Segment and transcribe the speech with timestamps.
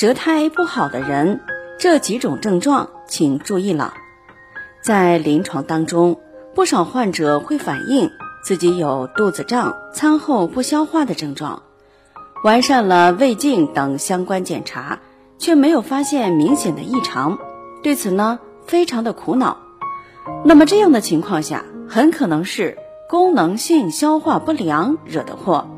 [0.00, 1.40] 舌苔不好的人，
[1.78, 3.92] 这几种症状请注意了。
[4.82, 6.18] 在临床当中，
[6.54, 8.10] 不少患者会反映
[8.42, 11.64] 自己有肚子胀、餐后不消化的症状，
[12.42, 15.00] 完善了胃镜等相关检查，
[15.36, 17.38] 却没有发现明显的异常，
[17.82, 19.58] 对此呢非常的苦恼。
[20.46, 25.68] 那么这样的情况下，很可能是功能性消化不良惹的祸。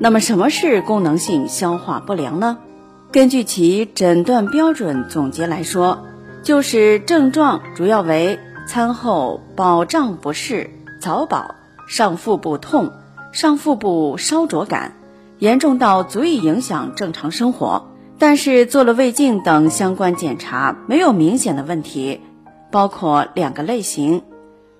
[0.00, 2.58] 那么什么是功能性消化不良呢？
[3.12, 6.06] 根据其诊断标准总结来说。
[6.42, 11.54] 就是症状主要为餐后饱胀不适、早饱、
[11.86, 12.92] 上腹部痛、
[13.30, 14.94] 上腹部烧灼感，
[15.38, 17.88] 严重到足以影响正常生活。
[18.18, 22.22] 但是做了胃镜等相关检查，没有明显的问题，
[22.70, 24.22] 包括两个类型，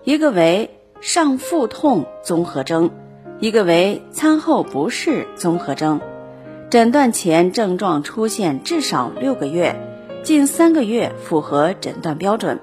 [0.04, 2.90] 一个为上腹痛综合征，
[3.38, 6.00] 一个为餐后不适综合征。
[6.70, 9.88] 诊断前症状出现至少六个月。
[10.22, 12.60] 近三个月符合诊断标准，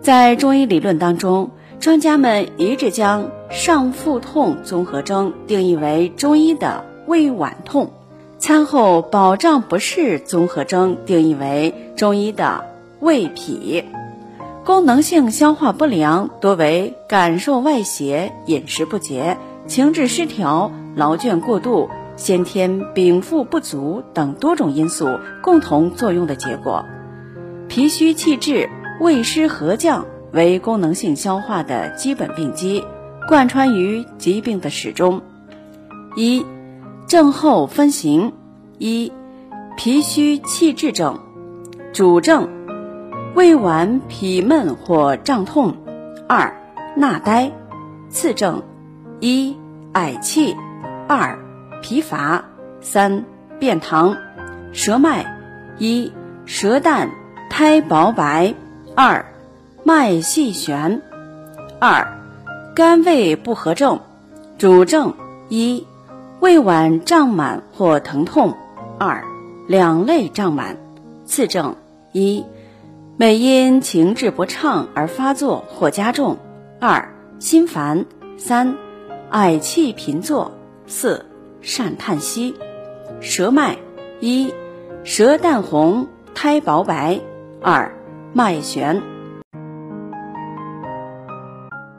[0.00, 7.90] 在中医理论当中，专家们一致将上腹痛综合征定义为中医的胃脘痛，
[8.38, 12.64] 餐后饱胀不适综合征定义为中医的
[13.00, 13.84] 胃痞，
[14.64, 21.90] 功能性消化不良多为感受外邪、饮食不节、情志失调、劳倦过度。
[22.20, 26.84] 先天禀赋不足等多种因素共同作用的结果，
[27.66, 28.68] 脾虚气滞、
[29.00, 32.84] 胃湿合降为功能性消化的基本病机，
[33.26, 35.22] 贯穿于疾病的始终。
[36.14, 36.44] 一、
[37.06, 38.34] 症候分型：
[38.76, 39.10] 一、
[39.78, 41.20] 脾虚气滞症，
[41.94, 42.50] 主症
[43.34, 45.72] 胃脘痞闷或胀痛；
[46.28, 46.54] 二、
[46.94, 47.50] 纳呆，
[48.10, 48.62] 次症
[49.20, 49.56] 一、
[49.94, 50.54] 嗳气；
[51.08, 51.49] 二。
[51.80, 52.44] 疲乏，
[52.80, 53.24] 三
[53.58, 54.16] 便溏，
[54.72, 55.26] 舌脉，
[55.78, 56.12] 一
[56.46, 57.10] 舌淡
[57.48, 58.54] 苔薄白，
[58.94, 59.24] 二
[59.82, 61.02] 脉细弦，
[61.78, 62.06] 二
[62.74, 64.00] 肝胃不和症，
[64.58, 65.14] 主症
[65.48, 65.86] 一
[66.40, 68.54] 胃脘胀满或疼痛，
[68.98, 69.24] 二
[69.66, 70.76] 两肋胀满，
[71.24, 71.76] 次症
[72.12, 72.44] 一
[73.16, 76.38] 每因情志不畅而发作或加重，
[76.80, 78.06] 二心烦，
[78.38, 78.76] 三
[79.30, 80.52] 嗳气频作，
[80.86, 81.26] 四。
[81.60, 82.54] 善叹息，
[83.20, 83.76] 舌脉
[84.20, 84.52] 一，
[85.04, 87.18] 舌淡红，苔薄白；
[87.60, 87.90] 二，
[88.32, 89.00] 脉弦。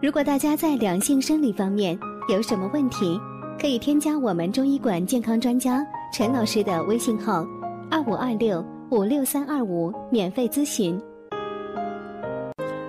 [0.02, 3.20] 如果大家在两性生理方面有什么问题，
[3.60, 7.46] 可以添加我们中医馆健康专家陈老师的微信号：
[7.92, 11.00] 二五二六五六三二五，免费咨询。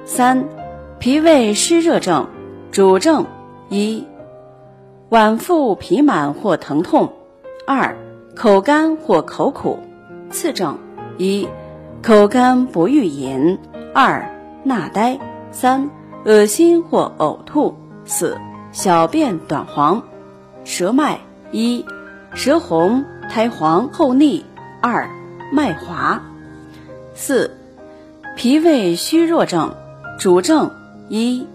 [0.04, 0.42] 三，
[0.98, 2.26] 脾胃湿热症，
[2.70, 3.24] 主症
[3.68, 4.02] 一。
[5.12, 7.12] 脘腹痞满或疼痛，
[7.66, 7.94] 二
[8.34, 9.78] 口干或口苦，
[10.30, 10.78] 次症
[11.18, 11.46] 一
[12.02, 13.58] 口干不欲饮，
[13.92, 14.34] 二
[14.64, 15.90] 纳呆，三
[16.24, 17.74] 恶心或呕吐，
[18.06, 18.38] 四
[18.72, 20.02] 小便短黄，
[20.64, 21.18] 舌脉。
[21.50, 21.84] 一
[22.32, 24.46] 舌红苔黄厚腻，
[24.80, 25.10] 二
[25.52, 26.22] 脉滑，
[27.14, 27.58] 四
[28.34, 29.74] 脾胃虚弱症，
[30.18, 30.70] 主症。
[31.10, 31.46] 一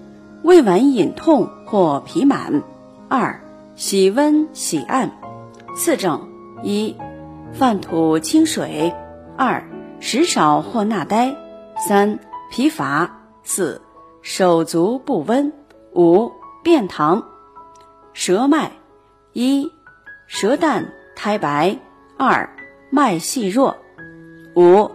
[0.44, 2.62] 胃脘隐痛或痞满，
[3.10, 3.42] 二。
[3.78, 5.12] 喜温喜暗，
[5.76, 6.28] 次症
[6.64, 6.98] 一
[7.54, 8.92] 泛吐清水，
[9.38, 9.64] 二
[10.00, 11.36] 食少或纳呆，
[11.88, 12.18] 三
[12.50, 13.80] 疲乏，四
[14.24, 15.54] 手足不温，
[15.94, 16.32] 五
[16.64, 17.24] 便溏。
[18.14, 18.72] 舌脉
[19.32, 19.72] 一
[20.26, 21.78] 舌淡苔白，
[22.18, 22.50] 二
[22.90, 23.78] 脉细弱，
[24.56, 24.90] 五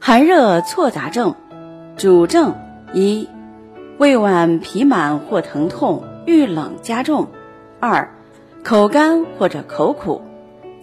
[0.00, 1.36] 寒热错杂症，
[1.96, 2.56] 主症
[2.92, 3.28] 一
[3.98, 7.28] 胃脘痞满或疼痛，遇冷加重。
[7.80, 8.14] 二，
[8.62, 10.20] 口干或者口苦，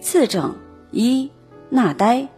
[0.00, 0.56] 次症
[0.90, 1.30] 一
[1.70, 2.28] 纳呆，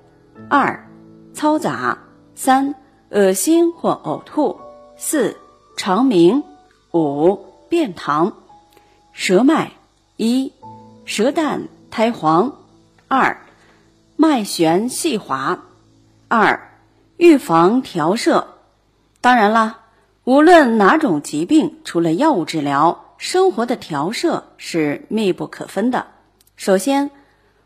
[0.51, 0.87] 二
[1.35, 1.99] 嘈杂，
[2.35, 2.75] 三
[3.09, 4.61] 恶心或呕吐，
[4.99, 5.39] 四
[5.79, 6.43] 肠鸣，
[6.93, 8.35] 五便溏。
[9.13, 9.73] 舌脉
[10.19, 10.53] 一
[11.07, 12.59] 舌淡苔黄，
[13.09, 13.47] 二
[14.17, 15.65] 脉弦细滑，
[16.29, 16.71] 二
[17.17, 18.49] 预防调摄。
[19.23, 19.79] 当然啦，
[20.25, 23.07] 无论哪种疾病，除了药物治疗。
[23.21, 26.07] 生活的调摄是密不可分的。
[26.57, 27.11] 首先，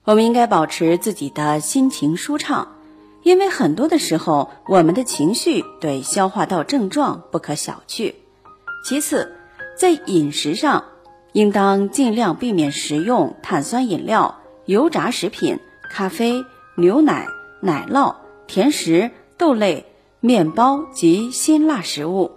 [0.02, 2.74] 我们应该保持自己的心情舒畅，
[3.22, 8.16] 因为很多的时候，我们的情绪对消化道症状不可小觑。
[8.84, 9.36] 其次，
[9.78, 10.86] 在饮食上，
[11.32, 16.44] 应当尽量避免食用碳酸饮料、油炸食品、咖啡、
[16.76, 17.28] 牛奶、
[17.60, 18.16] 奶酪、
[18.48, 19.86] 甜食、豆类、
[20.18, 22.32] 面包及辛辣食物。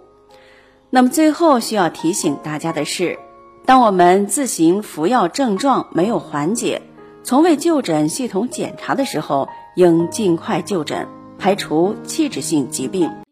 [0.90, 3.18] 那么最后需要提醒大家的是，
[3.66, 6.80] 当我们自行服药症状没有缓解，
[7.22, 11.06] 从未就诊系统检查的时候，应尽快就诊，
[11.38, 13.27] 排除器质性疾病。